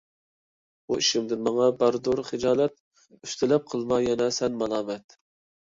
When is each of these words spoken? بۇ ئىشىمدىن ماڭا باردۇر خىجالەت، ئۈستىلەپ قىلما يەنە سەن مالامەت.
بۇ 0.91 0.95
ئىشىمدىن 1.01 1.43
ماڭا 1.47 1.67
باردۇر 1.83 2.21
خىجالەت، 2.29 2.75
ئۈستىلەپ 3.19 3.71
قىلما 3.75 4.01
يەنە 4.07 4.31
سەن 4.39 4.59
مالامەت. 4.65 5.17